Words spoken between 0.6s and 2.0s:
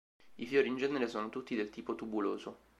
in genere sono tutti del tipo